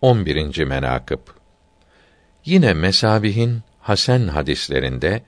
[0.00, 0.64] 11.
[0.64, 1.18] menakıb
[2.44, 5.22] Yine Mesabihin Hasan hadislerinde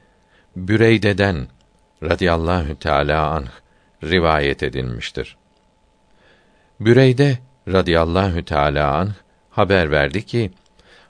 [0.56, 1.46] Büreyde'den
[2.02, 3.48] radıyallahu teala anh
[4.04, 5.36] rivayet edilmiştir.
[6.80, 9.12] Büreyde radıyallahu teala anh
[9.50, 10.51] haber verdi ki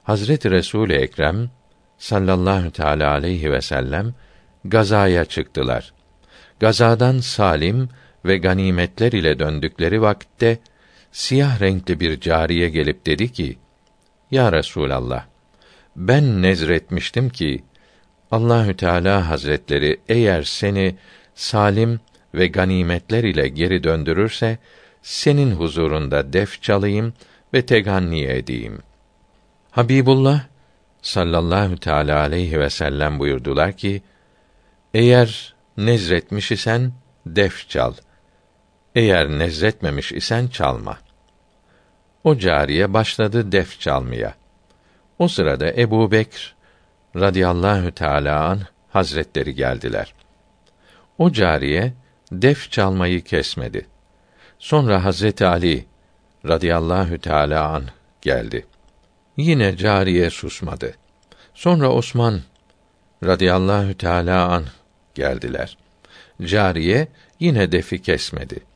[0.03, 1.49] Hazreti Resul Ekrem
[1.97, 4.13] sallallahu teala aleyhi ve sellem
[4.65, 5.93] gazaya çıktılar.
[6.59, 7.89] Gazadan salim
[8.25, 10.59] ve ganimetler ile döndükleri vakitte
[11.11, 13.57] siyah renkli bir cariye gelip dedi ki:
[14.31, 15.25] Ya Resulallah,
[15.95, 17.63] ben nezretmiştim ki
[18.31, 20.95] Allahü Teala Hazretleri eğer seni
[21.35, 21.99] salim
[22.33, 24.57] ve ganimetler ile geri döndürürse
[25.01, 27.13] senin huzurunda def çalayım
[27.53, 28.79] ve teganni edeyim.
[29.71, 30.41] Habibullah
[31.01, 34.01] sallallahu teala aleyhi ve sellem buyurdular ki:
[34.93, 36.91] Eğer nezretmiş isen
[37.25, 37.93] def çal.
[38.95, 40.97] Eğer nezretmemiş isen çalma.
[42.23, 44.35] O cariye başladı def çalmaya.
[45.19, 46.55] O sırada Ebu Bekr
[47.15, 50.13] radıyallahu teâlâ an hazretleri geldiler.
[51.17, 51.93] O cariye
[52.31, 53.85] def çalmayı kesmedi.
[54.59, 55.85] Sonra Hazreti Ali
[56.47, 57.83] radıyallahu teâlâ an
[58.21, 58.65] geldi.
[59.37, 60.93] Yine cariye susmadı.
[61.53, 62.41] Sonra Osman
[63.23, 64.65] radıyallahu teâlâ an
[65.15, 65.77] geldiler.
[66.41, 67.07] Cariye
[67.39, 68.68] yine defi kesmedi.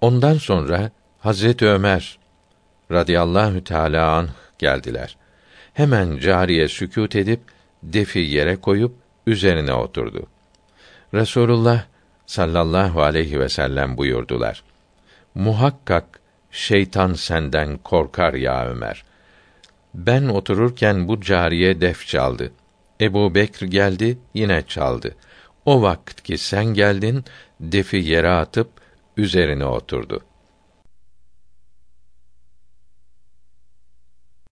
[0.00, 2.18] Ondan sonra Hazreti Ömer
[2.92, 5.16] radıyallahu teâlâ an geldiler.
[5.74, 7.40] Hemen cariye sükût edip
[7.82, 8.94] defi yere koyup
[9.26, 10.26] üzerine oturdu.
[11.14, 11.84] Resulullah
[12.26, 14.62] sallallahu aleyhi ve sellem buyurdular.
[15.34, 19.04] Muhakkak şeytan senden korkar ya Ömer.
[19.94, 22.52] Ben otururken bu cariye def çaldı.
[23.00, 25.14] Ebu Bekr geldi, yine çaldı.
[25.66, 27.24] O vakit ki sen geldin,
[27.60, 28.70] defi yere atıp
[29.18, 30.37] üzerine oturdu.''